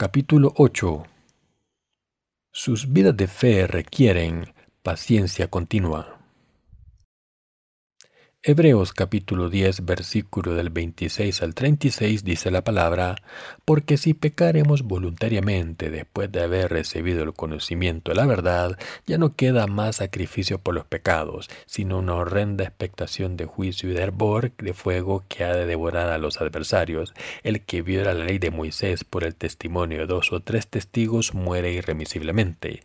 [0.00, 1.02] Capítulo 8
[2.50, 6.19] Sus vidas de fe requieren paciencia continua.
[8.42, 13.16] Hebreos capítulo 10 versículo del 26 al 36 dice la palabra,
[13.66, 19.36] porque si pecaremos voluntariamente después de haber recibido el conocimiento de la verdad, ya no
[19.36, 24.52] queda más sacrificio por los pecados, sino una horrenda expectación de juicio y de hervor
[24.56, 27.12] de fuego que ha de devorar a los adversarios.
[27.42, 31.34] El que viola la ley de Moisés por el testimonio de dos o tres testigos
[31.34, 32.80] muere irremisiblemente.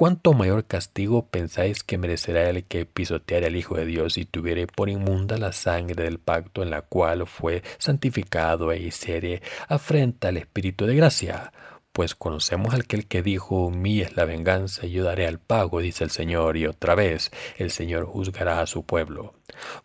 [0.00, 4.66] ¿Cuánto mayor castigo pensáis que merecerá el que pisoteare al Hijo de Dios y tuviere
[4.66, 10.36] por inmunda la sangre del pacto en la cual fue santificado e hiciere afrenta al
[10.36, 11.52] Espíritu de gracia?
[11.92, 16.04] Pues conocemos al que dijo, mí es la venganza y yo daré al pago, dice
[16.04, 19.34] el Señor, y otra vez el Señor juzgará a su pueblo.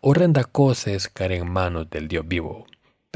[0.00, 2.66] Horrenda cosa es caer en manos del Dios vivo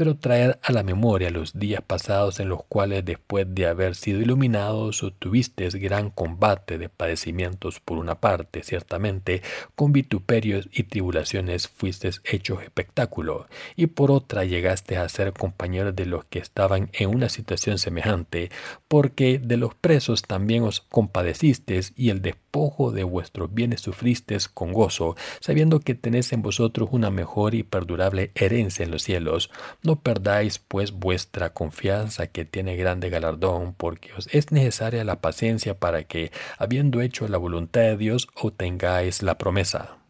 [0.01, 4.19] pero traer a la memoria los días pasados en los cuales después de haber sido
[4.19, 9.43] iluminados tuvisteis gran combate de padecimientos por una parte, ciertamente,
[9.75, 16.07] con vituperios y tribulaciones fuisteis hechos espectáculo, y por otra llegaste a ser compañeros de
[16.07, 18.49] los que estaban en una situación semejante,
[18.87, 24.73] porque de los presos también os compadecisteis y el despojo de vuestros bienes sufristeis con
[24.73, 29.51] gozo, sabiendo que tenéis en vosotros una mejor y perdurable herencia en los cielos,
[29.99, 36.03] perdáis pues vuestra confianza que tiene grande galardón, porque os es necesaria la paciencia para
[36.03, 40.01] que, habiendo hecho la voluntad de Dios, obtengáis la promesa.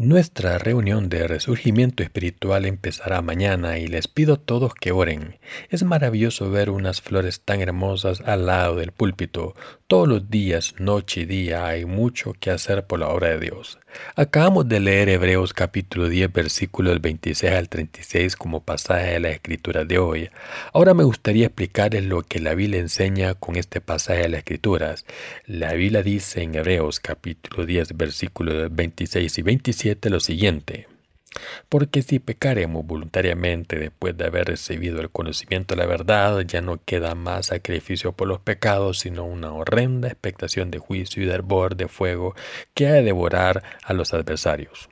[0.00, 5.40] Nuestra reunión de resurgimiento espiritual empezará mañana y les pido a todos que oren.
[5.70, 9.56] Es maravilloso ver unas flores tan hermosas al lado del púlpito.
[9.90, 13.78] Todos los días, noche y día, hay mucho que hacer por la obra de Dios.
[14.16, 19.86] Acabamos de leer Hebreos capítulo 10 versículos 26 al 36 como pasaje de la escritura
[19.86, 20.28] de hoy.
[20.74, 25.06] Ahora me gustaría explicarles lo que la Biblia enseña con este pasaje de las escrituras.
[25.46, 30.97] La Biblia dice en Hebreos capítulo 10 versículos 26 y 27 lo siguiente.
[31.68, 36.80] Porque si pecaremos voluntariamente después de haber recibido el conocimiento de la verdad, ya no
[36.84, 41.76] queda más sacrificio por los pecados, sino una horrenda expectación de juicio y de hervor
[41.76, 42.34] de fuego
[42.74, 44.88] que ha de devorar a los adversarios.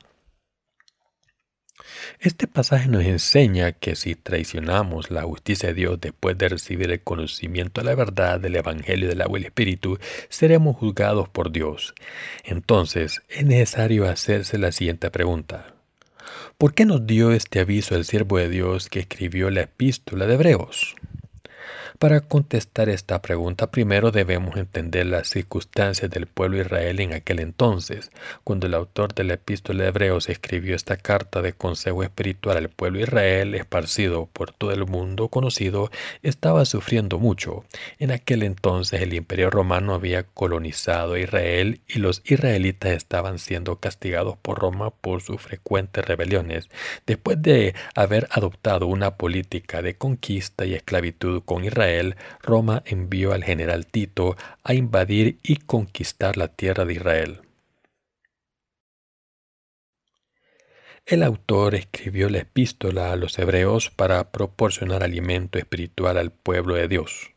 [2.19, 7.01] Este pasaje nos enseña que si traicionamos la justicia de Dios después de recibir el
[7.01, 9.99] conocimiento de la verdad del Evangelio del agua y el Espíritu,
[10.29, 11.93] seremos juzgados por Dios.
[12.43, 15.76] Entonces es necesario hacerse la siguiente pregunta.
[16.59, 20.33] ¿Por qué nos dio este aviso el siervo de Dios que escribió la epístola de
[20.33, 20.95] Hebreos?
[21.99, 28.11] Para contestar esta pregunta primero debemos entender las circunstancias del pueblo Israel en aquel entonces,
[28.43, 32.69] cuando el autor de la epístola de Hebreos escribió esta carta de consejo espiritual al
[32.69, 35.89] pueblo Israel esparcido por todo el mundo conocido,
[36.21, 37.65] estaba sufriendo mucho.
[37.97, 44.37] En aquel entonces el imperio romano había colonizado Israel y los israelitas estaban siendo castigados
[44.37, 46.69] por Roma por sus frecuentes rebeliones.
[47.07, 51.86] Después de haber adoptado una política de conquista y esclavitud con Israel,
[52.41, 57.41] Roma envió al general Tito a invadir y conquistar la tierra de Israel.
[61.05, 66.89] El autor escribió la epístola a los hebreos para proporcionar alimento espiritual al pueblo de
[66.89, 67.31] Dios.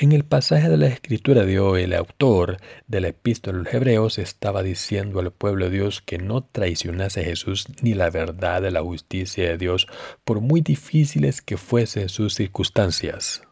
[0.00, 3.74] En el pasaje de la Escritura de hoy, el autor de la epístola de los
[3.74, 8.62] Hebreos estaba diciendo al pueblo de Dios que no traicionase a Jesús ni la verdad
[8.62, 9.88] de la justicia de Dios,
[10.24, 13.42] por muy difíciles que fuesen sus circunstancias.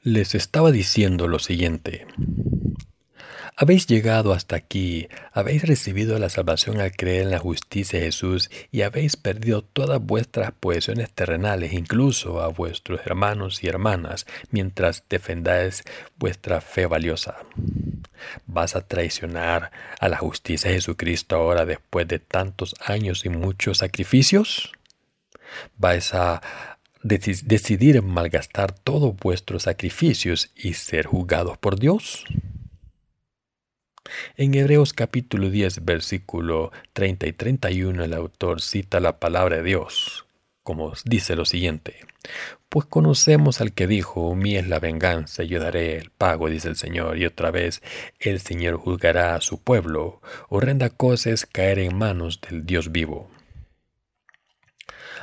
[0.00, 2.06] Les estaba diciendo lo siguiente.
[3.62, 8.50] Habéis llegado hasta aquí, habéis recibido la salvación al creer en la justicia de Jesús
[8.72, 15.84] y habéis perdido todas vuestras posesiones terrenales, incluso a vuestros hermanos y hermanas, mientras defendáis
[16.18, 17.36] vuestra fe valiosa.
[18.46, 23.76] ¿Vas a traicionar a la justicia de Jesucristo ahora después de tantos años y muchos
[23.76, 24.72] sacrificios?
[25.76, 26.40] ¿Vais a
[27.02, 32.24] decidir malgastar todos vuestros sacrificios y ser juzgados por Dios?
[34.36, 40.26] En Hebreos capítulo 10, versículo 30 y 31, el autor cita la palabra de Dios,
[40.62, 41.96] como dice lo siguiente.
[42.68, 46.76] Pues conocemos al que dijo, mí es la venganza, yo daré el pago, dice el
[46.76, 47.82] Señor, y otra vez
[48.20, 50.20] el Señor juzgará a su pueblo.
[50.48, 53.28] Horrenda cosa es caer en manos del Dios vivo.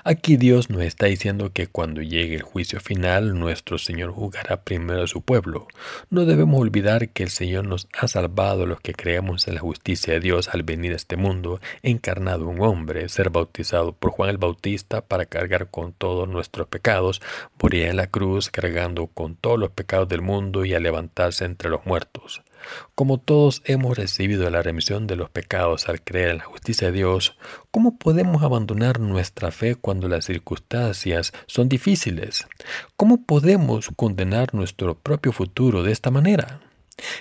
[0.04, 5.04] Aquí Dios nos está diciendo que cuando llegue el juicio final, nuestro Señor juzgará primero
[5.04, 5.68] a su pueblo.
[6.10, 10.14] No debemos olvidar que el Señor nos ha salvado los que creemos en la justicia
[10.14, 14.38] de Dios al venir a este mundo, encarnado un hombre, ser bautizado por Juan el
[14.38, 17.22] Bautista para cargar con todos nuestros pecados,
[17.62, 21.70] morir en la cruz cargando con todos los pecados del mundo y a levantarse entre
[21.70, 22.44] los muertos.
[22.96, 26.98] Como todos hemos recibido la remisión de los pecados al creer en la justicia de
[26.98, 27.38] Dios,
[27.72, 32.48] ¿cómo podemos abandonar nuestra fe cuando las circunstancias son difíciles?
[32.96, 36.62] ¿Cómo podemos condenar nuestro propio futuro de esta manera?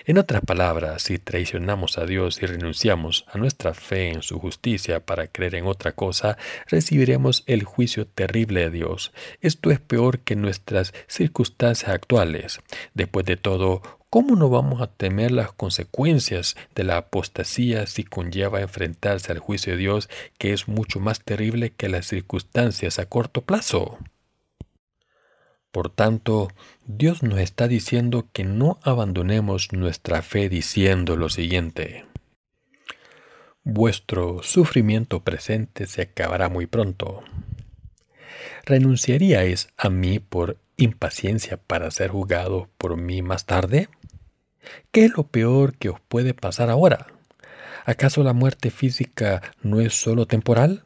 [0.06, 5.00] En otras palabras, si traicionamos a Dios y renunciamos a nuestra fe en su justicia
[5.04, 9.12] para creer en otra cosa, recibiremos el juicio terrible de Dios.
[9.42, 12.60] Esto es peor que nuestras circunstancias actuales.
[12.94, 18.60] Después de todo, ¿cómo no vamos a temer las consecuencias de la apostasía si conlleva
[18.60, 20.08] enfrentarse al juicio de Dios
[20.38, 23.98] que es mucho más terrible que las circunstancias a corto plazo?
[25.76, 26.48] Por tanto,
[26.86, 32.06] Dios nos está diciendo que no abandonemos nuestra fe diciendo lo siguiente.
[33.62, 37.24] Vuestro sufrimiento presente se acabará muy pronto.
[38.64, 43.88] ¿Renunciaríais a mí por impaciencia para ser juzgado por mí más tarde?
[44.90, 47.06] ¿Qué es lo peor que os puede pasar ahora?
[47.84, 50.84] ¿Acaso la muerte física no es solo temporal?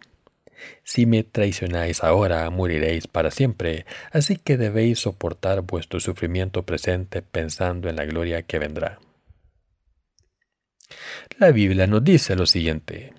[0.85, 7.89] Si me traicionáis ahora, moriréis para siempre, así que debéis soportar vuestro sufrimiento presente pensando
[7.89, 8.99] en la gloria que vendrá.
[11.39, 13.15] La Biblia nos dice lo siguiente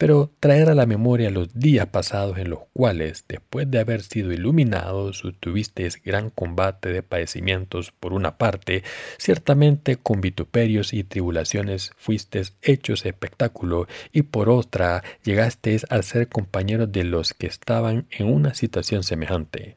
[0.00, 4.32] pero traer a la memoria los días pasados en los cuales, después de haber sido
[4.32, 8.82] iluminados, tuvisteis gran combate de padecimientos por una parte,
[9.18, 16.90] ciertamente con vituperios y tribulaciones fuisteis hechos espectáculo, y por otra llegasteis a ser compañeros
[16.90, 19.74] de los que estaban en una situación semejante.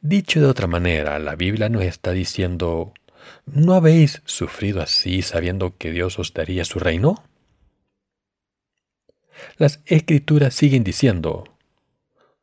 [0.00, 2.94] Dicho de otra manera, la Biblia nos está diciendo
[3.46, 7.22] ¿No habéis sufrido así sabiendo que Dios os daría su reino?
[9.56, 11.44] Las escrituras siguen diciendo,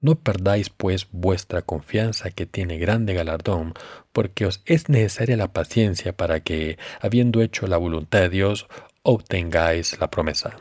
[0.01, 3.73] No perdáis pues vuestra confianza que tiene grande galardón,
[4.11, 8.67] porque os es necesaria la paciencia para que, habiendo hecho la voluntad de Dios,
[9.03, 10.57] obtengáis la promesa.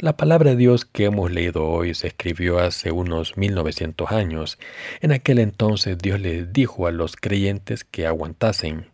[0.00, 4.56] La palabra de Dios que hemos leído hoy se escribió hace unos 1900 años.
[5.00, 8.86] En aquel entonces Dios les dijo a los creyentes que aguantasen,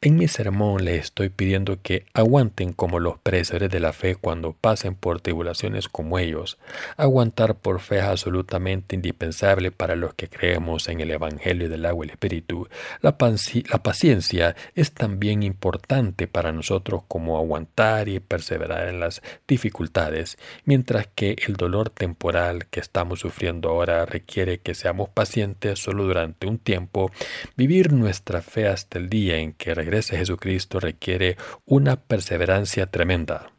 [0.00, 4.52] en mi sermón les estoy pidiendo que aguanten como los presos de la fe cuando
[4.52, 6.58] pasen por tribulaciones como ellos.
[6.96, 12.04] Aguantar por fe es absolutamente indispensable para los que creemos en el Evangelio del agua
[12.04, 12.68] y el Espíritu.
[13.00, 20.38] La, la paciencia es también importante para nosotros como aguantar y perseverar en las dificultades,
[20.64, 26.46] mientras que el dolor temporal que estamos sufriendo ahora requiere que seamos pacientes solo durante
[26.46, 27.10] un tiempo,
[27.56, 33.52] vivir nuestra fe hasta el día en que regrese Jesucristo requiere una perseverancia tremenda.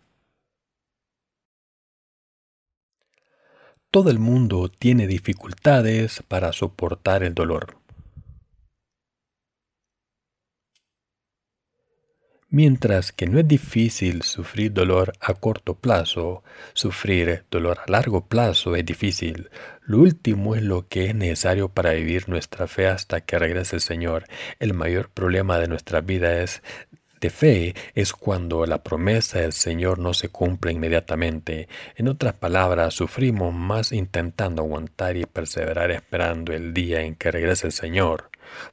[3.92, 7.78] Todo el mundo tiene dificultades para soportar el dolor.
[12.52, 18.76] Mientras que no es difícil sufrir dolor a corto plazo, sufrir dolor a largo plazo
[18.76, 19.52] es difícil.
[19.84, 23.82] Lo último es lo que es necesario para vivir nuestra fe hasta que regrese el
[23.84, 24.24] Señor.
[24.58, 26.64] El mayor problema de nuestra vida es
[27.22, 31.68] de fe es cuando la promesa del Señor no se cumple inmediatamente.
[31.98, 37.68] En otras palabras, sufrimos más intentando aguantar y perseverar esperando el día en que regrese
[37.68, 38.30] el Señor.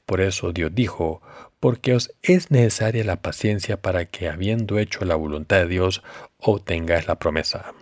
[0.06, 1.21] Por eso Dios dijo,
[1.60, 6.02] porque os es necesaria la paciencia para que, habiendo hecho la voluntad de Dios,
[6.38, 7.75] obtengáis la promesa.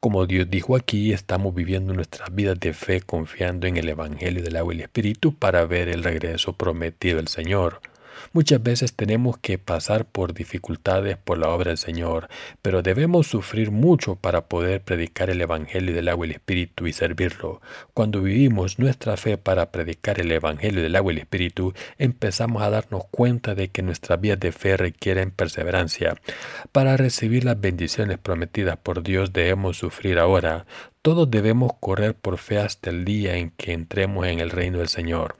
[0.00, 4.56] Como Dios dijo aquí, estamos viviendo nuestras vidas de fe confiando en el Evangelio del
[4.56, 7.80] agua y el Espíritu para ver el regreso prometido del Señor.
[8.34, 12.28] Muchas veces tenemos que pasar por dificultades por la obra del Señor,
[12.62, 16.94] pero debemos sufrir mucho para poder predicar el Evangelio del agua y el Espíritu y
[16.94, 17.60] servirlo.
[17.92, 22.70] Cuando vivimos nuestra fe para predicar el Evangelio del agua y el Espíritu, empezamos a
[22.70, 26.16] darnos cuenta de que nuestras vidas de fe requieren perseverancia.
[26.72, 30.64] Para recibir las bendiciones prometidas por Dios debemos sufrir ahora.
[31.02, 34.88] Todos debemos correr por fe hasta el día en que entremos en el reino del
[34.88, 35.36] Señor.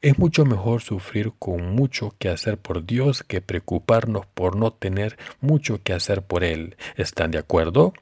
[0.00, 5.16] Es mucho mejor sufrir con mucho que hacer por Dios que preocuparnos por no tener
[5.40, 6.76] mucho que hacer por Él.
[6.96, 7.92] ¿Están de acuerdo?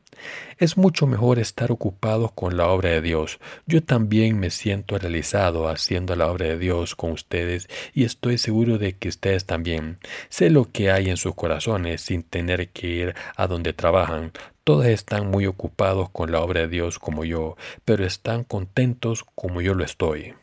[0.58, 3.40] Es mucho mejor estar ocupados con la obra de Dios.
[3.66, 8.78] Yo también me siento realizado haciendo la obra de Dios con ustedes y estoy seguro
[8.78, 9.98] de que ustedes también.
[10.28, 14.32] Sé lo que hay en sus corazones sin tener que ir a donde trabajan.
[14.64, 19.60] Todos están muy ocupados con la obra de Dios como yo, pero están contentos como
[19.60, 20.34] yo lo estoy.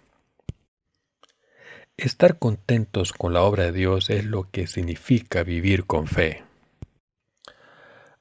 [2.01, 6.45] Estar contentos con la obra de Dios es lo que significa vivir con fe.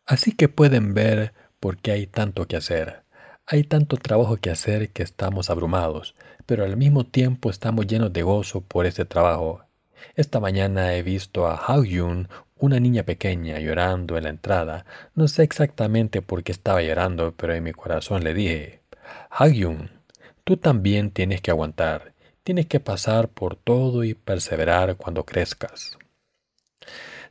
[0.05, 3.05] Así que pueden ver por qué hay tanto que hacer.
[3.47, 8.25] Hay tanto trabajo que hacer que estamos abrumados, pero al mismo tiempo estamos llenos de
[8.25, 9.63] gozo por ese trabajo.
[10.17, 14.87] Esta mañana he visto a Hao-yun, una niña pequeña, llorando en la entrada.
[15.15, 18.83] No sé exactamente por qué estaba llorando, pero en mi corazón le dije,
[19.31, 19.93] Hao-yun,
[20.43, 22.18] tú también tienes que aguantar.
[22.49, 25.99] Tienes que pasar por todo y perseverar cuando crezcas.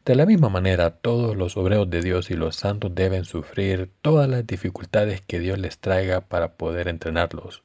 [0.06, 4.30] De la misma manera, todos los obreros de Dios y los santos deben sufrir todas
[4.30, 7.64] las dificultades que Dios les traiga para poder entrenarlos.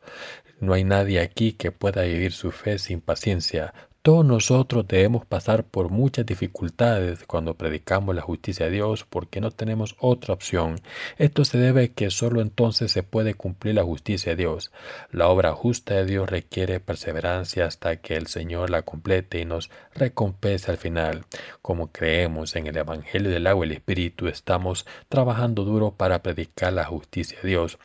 [0.60, 5.62] No hay nadie aquí que pueda vivir su fe sin paciencia, todos nosotros debemos pasar
[5.62, 10.80] por muchas dificultades cuando predicamos la justicia de Dios porque no tenemos otra opción.
[11.18, 14.72] Esto se debe a que solo entonces se puede cumplir la justicia de Dios.
[15.12, 19.70] La obra justa de Dios requiere perseverancia hasta que el Señor la complete y nos
[19.94, 21.24] recompense al final.
[21.62, 26.72] Como creemos en el Evangelio del agua y el Espíritu, estamos trabajando duro para predicar
[26.72, 27.78] la justicia de Dios.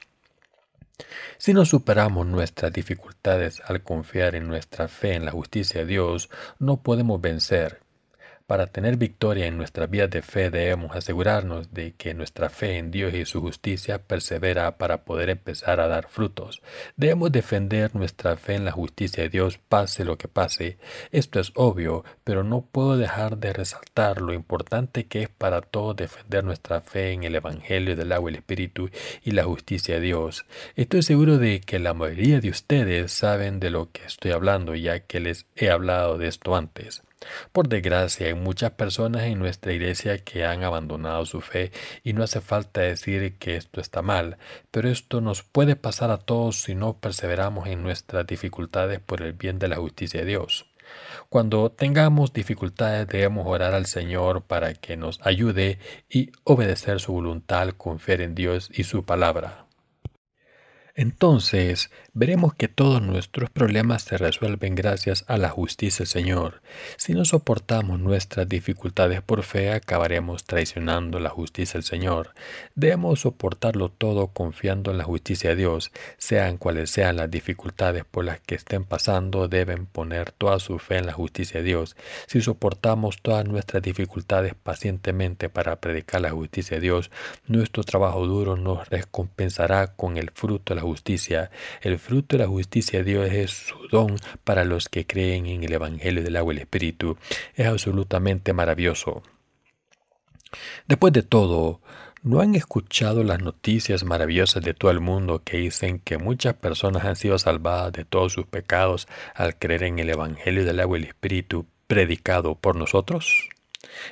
[1.37, 6.29] Si no superamos nuestras dificultades al confiar en nuestra fe en la justicia de Dios,
[6.57, 7.81] no podemos vencer.
[8.47, 12.91] Para tener victoria en nuestra vida de fe debemos asegurarnos de que nuestra fe en
[12.91, 16.61] Dios y su justicia persevera para poder empezar a dar frutos.
[16.95, 20.77] Debemos defender nuestra fe en la justicia de Dios pase lo que pase.
[21.11, 25.97] Esto es obvio, pero no puedo dejar de resaltar lo importante que es para todos
[25.97, 28.89] defender nuestra fe en el Evangelio del agua y el Espíritu
[29.25, 30.45] y la justicia de Dios.
[30.77, 35.01] Estoy seguro de que la mayoría de ustedes saben de lo que estoy hablando ya
[35.01, 37.03] que les he hablado de esto antes.
[37.51, 41.71] Por desgracia, hay muchas personas en nuestra iglesia que han abandonado su fe
[42.03, 44.37] y no hace falta decir que esto está mal,
[44.71, 49.33] pero esto nos puede pasar a todos si no perseveramos en nuestras dificultades por el
[49.33, 50.67] bien de la justicia de Dios.
[51.29, 57.69] Cuando tengamos dificultades debemos orar al Señor para que nos ayude y obedecer su voluntad,
[57.71, 59.65] confiar en Dios y su palabra.
[60.95, 66.63] Entonces veremos que todos nuestros problemas se resuelven gracias a la justicia del Señor.
[66.95, 72.33] Si no soportamos nuestras dificultades por fe, acabaremos traicionando la justicia del Señor.
[72.73, 75.91] Debemos soportarlo todo confiando en la justicia de Dios.
[76.17, 80.97] Sean cuales sean las dificultades por las que estén pasando, deben poner toda su fe
[80.97, 81.95] en la justicia de Dios.
[82.25, 87.11] Si soportamos todas nuestras dificultades pacientemente para predicar la justicia de Dios,
[87.45, 91.51] nuestro trabajo duro nos recompensará con el fruto de la justicia.
[91.81, 95.65] El fruto de la justicia de Dios es su don para los que creen en
[95.65, 97.17] el Evangelio del agua y el Espíritu.
[97.53, 99.23] Es absolutamente maravilloso.
[100.87, 101.81] Después de todo,
[102.23, 107.03] ¿no han escuchado las noticias maravillosas de todo el mundo que dicen que muchas personas
[107.03, 111.01] han sido salvadas de todos sus pecados al creer en el Evangelio del agua y
[111.01, 113.49] el Espíritu predicado por nosotros?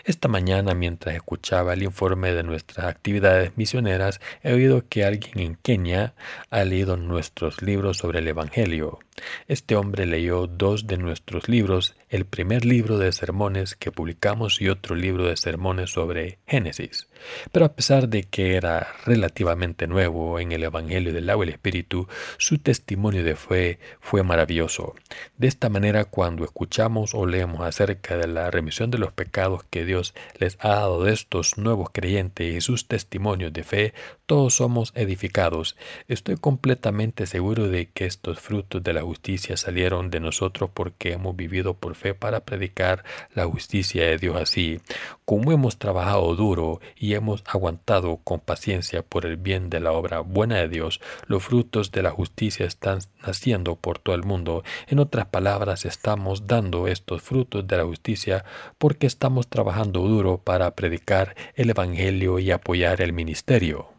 [0.04, 5.56] Esta mañana, mientras escuchaba el informe de nuestras actividades misioneras, he oído que alguien en
[5.56, 6.14] Kenia
[6.50, 9.00] ha leído nuestros libros sobre el Evangelio.
[9.48, 14.68] Este hombre leyó dos de nuestros libros, el primer libro de sermones que publicamos y
[14.68, 17.08] otro libro de sermones sobre Génesis.
[17.52, 21.54] Pero a pesar de que era relativamente nuevo en el Evangelio del agua y el
[21.54, 24.96] Espíritu, su testimonio de fe fue maravilloso.
[25.38, 29.86] De esta manera, cuando escuchamos o leemos acerca de la remisión de los pecados que
[29.86, 33.94] Dios les ha dado de estos nuevos creyentes y sus testimonios de fe,
[34.26, 35.76] todos somos edificados.
[36.08, 41.36] Estoy completamente seguro de que estos frutos de la justicia salieron de nosotros porque hemos
[41.36, 43.04] vivido por fe para predicar
[43.34, 44.80] la justicia de Dios así.
[45.26, 50.20] Como hemos trabajado duro y hemos aguantado con paciencia por el bien de la obra
[50.20, 54.64] buena de Dios, los frutos de la justicia están naciendo por todo el mundo.
[54.88, 58.46] En otras palabras, estamos dando estos frutos de la justicia
[58.78, 63.95] porque estamos trabajando duro para predicar el Evangelio y apoyar el ministerio.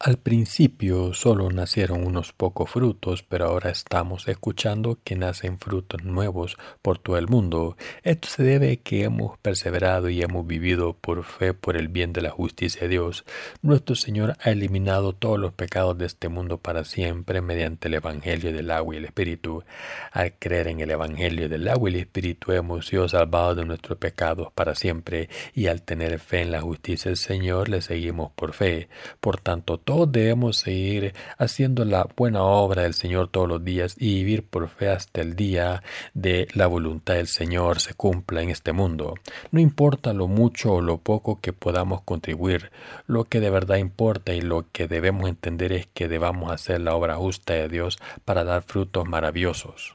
[0.00, 6.58] Al principio solo nacieron unos pocos frutos, pero ahora estamos escuchando que nacen frutos nuevos
[6.82, 7.76] por todo el mundo.
[8.02, 12.12] Esto se debe a que hemos perseverado y hemos vivido por fe por el bien
[12.12, 13.24] de la justicia de Dios.
[13.62, 18.52] Nuestro Señor ha eliminado todos los pecados de este mundo para siempre mediante el Evangelio
[18.52, 19.62] del agua y el Espíritu.
[20.10, 23.96] Al creer en el Evangelio del agua y el Espíritu hemos sido salvados de nuestros
[23.96, 28.52] pecados para siempre y al tener fe en la justicia del Señor le seguimos por
[28.52, 28.88] fe.
[29.20, 34.14] Por tanto, todos debemos seguir haciendo la buena obra del Señor todos los días y
[34.14, 35.82] vivir por fe hasta el día
[36.14, 39.14] de la voluntad del Señor se cumpla en este mundo.
[39.50, 42.70] No importa lo mucho o lo poco que podamos contribuir,
[43.06, 46.94] lo que de verdad importa y lo que debemos entender es que debamos hacer la
[46.94, 49.94] obra justa de Dios para dar frutos maravillosos.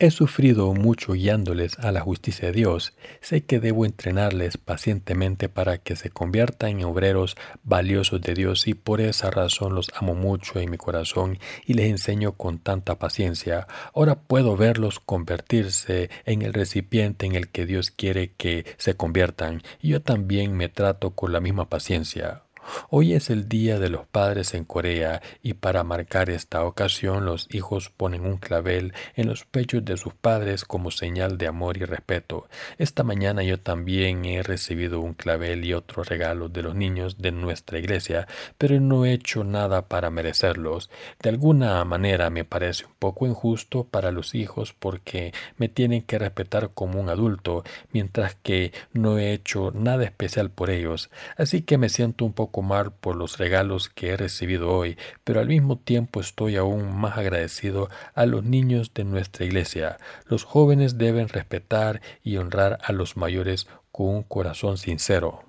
[0.00, 2.94] He sufrido mucho guiándoles a la justicia de Dios.
[3.20, 8.74] Sé que debo entrenarles pacientemente para que se conviertan en obreros valiosos de Dios y
[8.74, 13.68] por esa razón los amo mucho en mi corazón y les enseño con tanta paciencia.
[13.94, 19.62] Ahora puedo verlos convertirse en el recipiente en el que Dios quiere que se conviertan
[19.80, 22.42] yo también me trato con la misma paciencia.
[22.90, 27.48] Hoy es el Día de los Padres en Corea y para marcar esta ocasión los
[27.50, 31.84] hijos ponen un clavel en los pechos de sus padres como señal de amor y
[31.84, 32.48] respeto.
[32.78, 37.32] Esta mañana yo también he recibido un clavel y otros regalos de los niños de
[37.32, 38.26] nuestra iglesia,
[38.58, 40.90] pero no he hecho nada para merecerlos.
[41.22, 46.18] De alguna manera me parece un poco injusto para los hijos porque me tienen que
[46.18, 51.10] respetar como un adulto, mientras que no he hecho nada especial por ellos.
[51.36, 55.40] Así que me siento un poco mal por los regalos que he recibido hoy, pero
[55.40, 59.98] al mismo tiempo estoy aún más agradecido a los niños de nuestra iglesia.
[60.26, 65.44] Los jóvenes deben respetar y honrar a los mayores con un corazón sincero.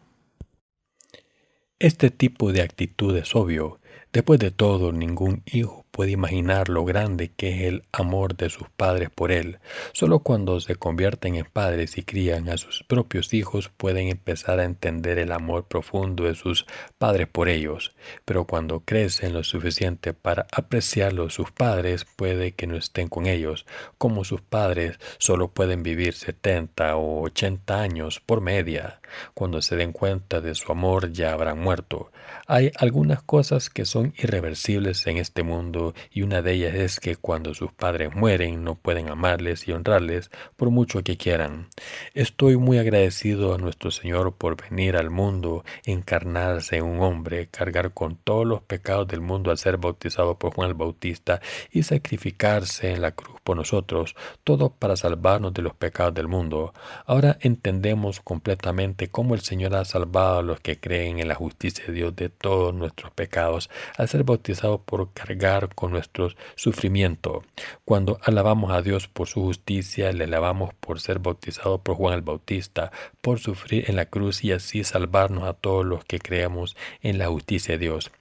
[1.79, 3.79] Este tipo de actitud es obvio.
[4.13, 8.67] Después de todo, ningún hijo puede imaginar lo grande que es el amor de sus
[8.67, 9.59] padres por él.
[9.93, 14.65] Solo cuando se convierten en padres y crían a sus propios hijos pueden empezar a
[14.65, 16.65] entender el amor profundo de sus
[16.97, 17.95] padres por ellos.
[18.25, 23.65] Pero cuando crecen lo suficiente para apreciarlo sus padres, puede que no estén con ellos.
[23.97, 28.99] Como sus padres solo pueden vivir 70 o 80 años por media.
[29.33, 32.11] Cuando se den cuenta de su amor ya habrán muerto.
[32.47, 37.15] Hay algunas cosas que son irreversibles en este mundo y una de ellas es que
[37.15, 41.67] cuando sus padres mueren no pueden amarles y honrarles por mucho que quieran.
[42.13, 47.91] Estoy muy agradecido a nuestro Señor por venir al mundo, encarnarse en un hombre, cargar
[47.93, 52.91] con todos los pecados del mundo al ser bautizado por Juan el Bautista y sacrificarse
[52.91, 56.73] en la cruz por nosotros, todo para salvarnos de los pecados del mundo.
[57.05, 61.85] Ahora entendemos completamente cómo el Señor ha salvado a los que creen en la justicia
[61.85, 67.43] de Dios de todos nuestros pecados al ser bautizado por cargar con nuestro sufrimiento.
[67.83, 72.21] Cuando alabamos a Dios por su justicia, le alabamos por ser bautizado por Juan el
[72.21, 77.17] Bautista, por sufrir en la cruz y así salvarnos a todos los que creemos en
[77.17, 78.11] la justicia de Dios.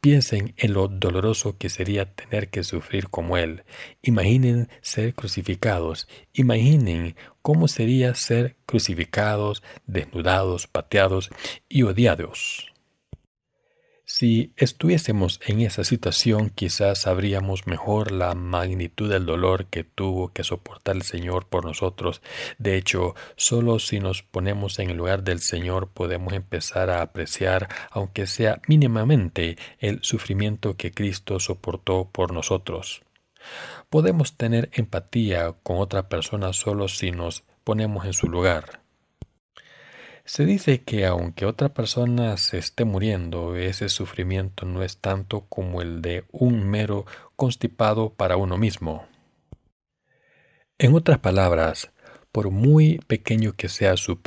[0.00, 3.64] Piensen en lo doloroso que sería tener que sufrir como Él.
[4.02, 6.08] Imaginen ser crucificados.
[6.32, 11.30] Imaginen cómo sería ser crucificados, desnudados, pateados
[11.68, 12.72] y odiados.
[14.10, 20.44] Si estuviésemos en esa situación, quizás sabríamos mejor la magnitud del dolor que tuvo que
[20.44, 22.22] soportar el Señor por nosotros.
[22.56, 27.68] De hecho, solo si nos ponemos en el lugar del Señor podemos empezar a apreciar,
[27.90, 33.02] aunque sea mínimamente, el sufrimiento que Cristo soportó por nosotros.
[33.90, 38.87] Podemos tener empatía con otra persona solo si nos ponemos en su lugar.
[40.28, 45.80] Se dice que aunque otra persona se esté muriendo, ese sufrimiento no es tanto como
[45.80, 49.06] el de un mero constipado para uno mismo.
[50.76, 51.92] En otras palabras,
[52.30, 54.20] por muy pequeño que sea su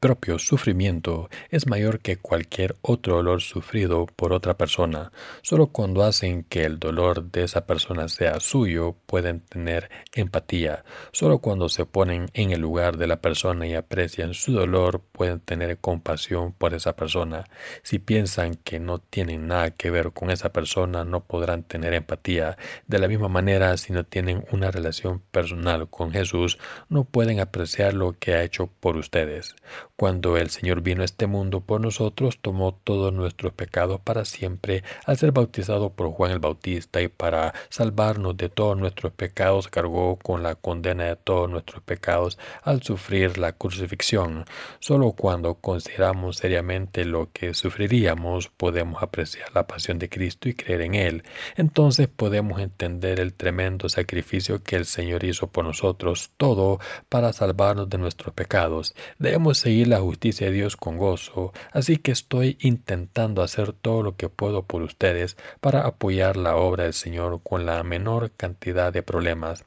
[0.00, 5.12] propio sufrimiento, es mayor que cualquier otro dolor sufrido por otra persona.
[5.42, 10.84] Solo cuando hacen que el dolor de esa persona sea suyo, pueden tener empatía.
[11.12, 15.38] Solo cuando se ponen en el lugar de la persona y aprecian su dolor, pueden
[15.40, 17.44] tener compasión por esa persona.
[17.82, 22.56] Si piensan que no tienen nada que ver con esa persona, no podrán tener empatía.
[22.86, 26.58] De la misma manera, si no tienen una relación personal con Jesús,
[26.88, 29.54] no pueden apreciar lo que ha hecho por ustedes.
[30.00, 34.82] Cuando el Señor vino a este mundo por nosotros, tomó todos nuestros pecados para siempre
[35.04, 40.16] al ser bautizado por Juan el Bautista y para salvarnos de todos nuestros pecados cargó
[40.16, 44.46] con la condena de todos nuestros pecados al sufrir la crucifixión.
[44.78, 50.80] Solo cuando consideramos seriamente lo que sufriríamos podemos apreciar la pasión de Cristo y creer
[50.80, 51.24] en Él.
[51.56, 57.90] Entonces podemos entender el tremendo sacrificio que el Señor hizo por nosotros, todo para salvarnos
[57.90, 58.94] de nuestros pecados.
[59.18, 64.16] Debemos seguir la justicia de Dios con gozo, así que estoy intentando hacer todo lo
[64.16, 69.02] que puedo por ustedes para apoyar la obra del Señor con la menor cantidad de
[69.02, 69.64] problemas.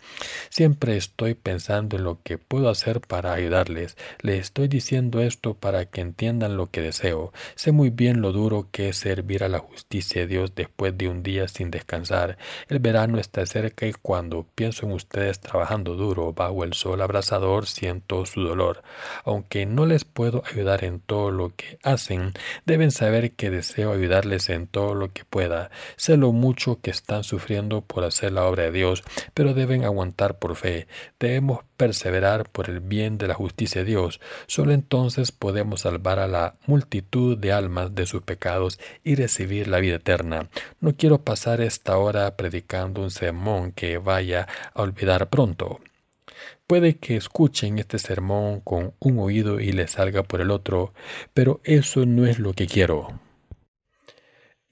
[0.50, 3.98] Siempre estoy pensando en lo que puedo hacer para ayudarles.
[4.22, 7.34] Les estoy diciendo esto para que entiendan lo que deseo.
[7.56, 11.10] Sé muy bien lo duro que es servir a la justicia de Dios después de
[11.10, 12.38] un día sin descansar.
[12.70, 17.68] El verano está cerca y cuando pienso en ustedes trabajando duro bajo el sol abrasador
[17.68, 18.84] siento su dolor.
[19.26, 22.34] Aunque no les puedo ayudar en todo lo que hacen,
[22.66, 25.72] deben saber que deseo ayudarles en todo lo que pueda.
[25.96, 30.40] Sé lo mucho que están sufriendo por hacer la obra de Dios, pero deben aguantar
[30.40, 30.88] por fe.
[31.20, 34.20] Debemos perseverar por el bien de la justicia de Dios.
[34.48, 39.80] Solo entonces podemos salvar a la multitud de almas de sus pecados y recibir la
[39.80, 40.50] vida eterna.
[40.80, 45.80] No quiero pasar esta hora predicando un sermón que vaya a olvidar pronto.
[46.74, 50.92] Puede que escuchen este sermón con un oído y les salga por el otro,
[51.32, 53.20] pero eso no es lo que quiero.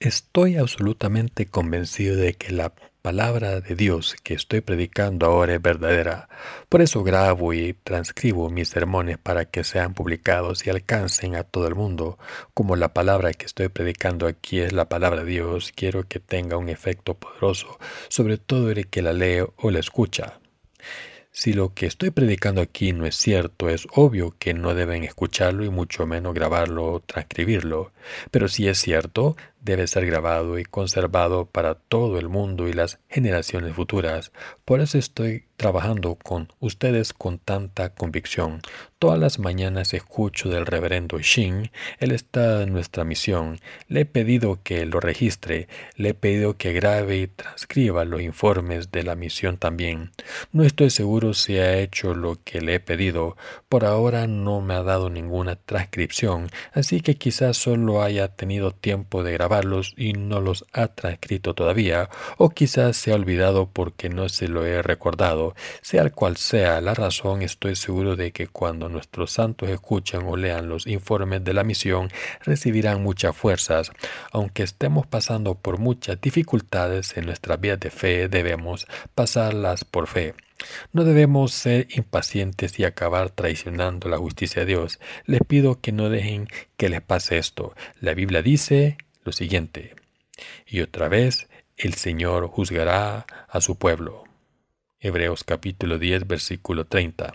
[0.00, 6.28] Estoy absolutamente convencido de que la palabra de Dios que estoy predicando ahora es verdadera.
[6.68, 11.68] Por eso grabo y transcribo mis sermones para que sean publicados y alcancen a todo
[11.68, 12.18] el mundo.
[12.52, 16.56] Como la palabra que estoy predicando aquí es la palabra de Dios, quiero que tenga
[16.56, 20.41] un efecto poderoso, sobre todo el que la lee o la escucha.
[21.34, 25.64] Si lo que estoy predicando aquí no es cierto, es obvio que no deben escucharlo
[25.64, 27.90] y mucho menos grabarlo o transcribirlo.
[28.30, 32.98] Pero si es cierto, debe ser grabado y conservado para todo el mundo y las
[33.08, 34.32] generaciones futuras.
[34.64, 38.60] Por eso estoy trabajando con ustedes con tanta convicción.
[38.98, 41.70] Todas las mañanas escucho del reverendo Shin.
[41.98, 43.58] Él está en nuestra misión.
[43.88, 45.68] Le he pedido que lo registre.
[45.96, 50.10] Le he pedido que grabe y transcriba los informes de la misión también.
[50.52, 53.36] No estoy seguro si ha hecho lo que le he pedido.
[53.68, 59.22] Por ahora no me ha dado ninguna transcripción, así que quizás solo haya tenido tiempo
[59.22, 59.51] de grabar
[59.96, 64.64] y no los ha transcrito todavía, o quizás se ha olvidado porque no se lo
[64.64, 65.54] he recordado.
[65.82, 70.68] Sea cual sea la razón, estoy seguro de que cuando nuestros santos escuchan o lean
[70.68, 72.08] los informes de la misión,
[72.44, 73.90] recibirán muchas fuerzas.
[74.32, 80.34] Aunque estemos pasando por muchas dificultades en nuestra vida de fe, debemos pasarlas por fe.
[80.92, 85.00] No debemos ser impacientes y acabar traicionando la justicia de Dios.
[85.26, 87.74] Les pido que no dejen que les pase esto.
[88.00, 89.94] La Biblia dice lo siguiente,
[90.66, 94.24] y otra vez el Señor juzgará a su pueblo.
[95.00, 97.34] Hebreos capítulo 10 versículo 30.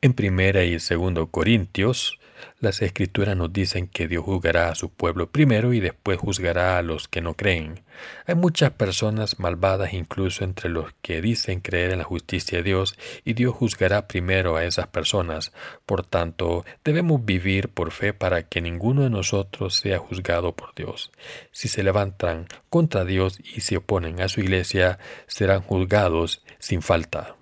[0.00, 2.18] En primera y segundo Corintios
[2.60, 6.82] las escrituras nos dicen que Dios juzgará a su pueblo primero y después juzgará a
[6.82, 7.82] los que no creen.
[8.26, 12.98] Hay muchas personas malvadas incluso entre los que dicen creer en la justicia de Dios
[13.24, 15.52] y Dios juzgará primero a esas personas.
[15.86, 21.10] Por tanto, debemos vivir por fe para que ninguno de nosotros sea juzgado por Dios.
[21.52, 27.37] Si se levantan contra Dios y se oponen a su iglesia, serán juzgados sin falta.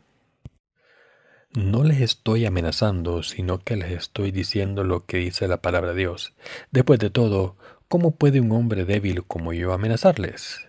[1.57, 6.01] No les estoy amenazando, sino que les estoy diciendo lo que dice la palabra de
[6.01, 6.35] Dios.
[6.71, 7.57] Después de todo,
[7.89, 10.69] ¿cómo puede un hombre débil como yo amenazarles?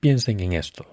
[0.00, 0.86] Piensen en esto.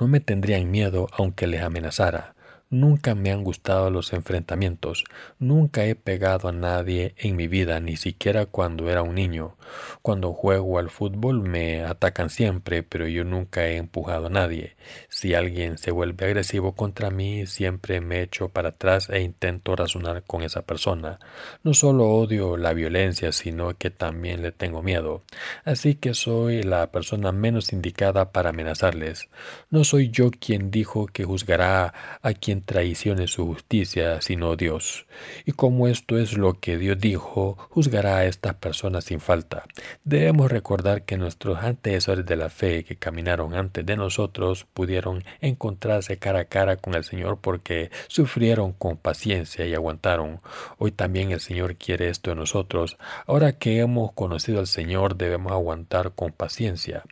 [0.00, 2.34] No me tendrían miedo aunque les amenazara.
[2.68, 5.04] Nunca me han gustado los enfrentamientos,
[5.38, 9.56] nunca he pegado a nadie en mi vida, ni siquiera cuando era un niño.
[10.02, 14.76] Cuando juego al fútbol me atacan siempre, pero yo nunca he empujado a nadie.
[15.16, 20.22] Si alguien se vuelve agresivo contra mí, siempre me echo para atrás e intento razonar
[20.24, 21.20] con esa persona.
[21.64, 25.22] No solo odio la violencia, sino que también le tengo miedo.
[25.64, 29.30] Así que soy la persona menos indicada para amenazarles.
[29.70, 35.06] No soy yo quien dijo que juzgará a quien traicione su justicia, sino Dios.
[35.46, 39.64] Y como esto es lo que Dios dijo, juzgará a estas personas sin falta.
[40.04, 45.05] Debemos recordar que nuestros antecesores de la fe que caminaron antes de nosotros pudieron
[45.40, 50.40] encontrarse cara a cara con el Señor porque sufrieron con paciencia y aguantaron.
[50.78, 52.96] Hoy también el Señor quiere esto de nosotros.
[53.26, 57.04] Ahora que hemos conocido al Señor debemos aguantar con paciencia.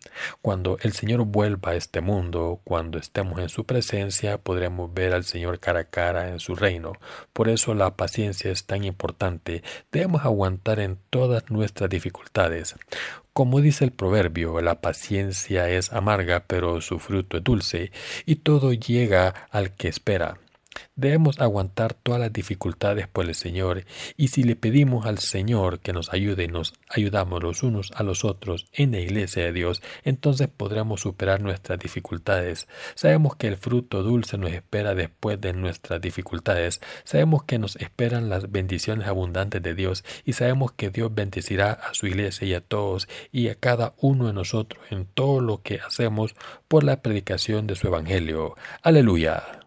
[0.43, 5.25] Cuando el Señor vuelva a este mundo, cuando estemos en su presencia, podremos ver al
[5.25, 6.93] Señor cara a cara en su reino.
[7.33, 9.63] Por eso la paciencia es tan importante.
[9.93, 12.77] Debemos aguantar en todas nuestras dificultades.
[13.35, 17.91] Como dice el proverbio, la paciencia es amarga, pero su fruto es dulce,
[18.27, 20.39] y todo llega al que espera.
[20.97, 23.85] Debemos aguantar todas las dificultades por el Señor
[24.17, 28.03] y si le pedimos al Señor que nos ayude y nos ayudamos los unos a
[28.03, 32.69] los otros en la iglesia de Dios, entonces podremos superar nuestras dificultades.
[32.95, 36.81] Sabemos que el fruto dulce nos espera después de nuestras dificultades.
[37.05, 41.95] Sabemos que nos esperan las bendiciones abundantes de Dios y sabemos que Dios bendecirá a
[41.95, 45.81] su iglesia y a todos y a cada uno de nosotros en todo lo que
[45.81, 46.35] hacemos
[46.69, 48.55] por la predicación de su Evangelio.
[48.83, 49.64] Aleluya.